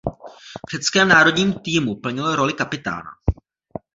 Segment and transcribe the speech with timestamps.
[0.67, 3.11] V řeckém národním týmu plnil roli kapitána.